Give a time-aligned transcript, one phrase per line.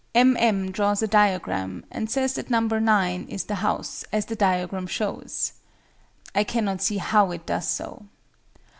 [0.15, 0.35] M.
[0.39, 0.71] M.
[0.71, 2.59] draws a diagram, and says that No.
[2.61, 5.53] 9 is the house, "as the diagram shows."
[6.33, 8.07] I cannot see how it does so.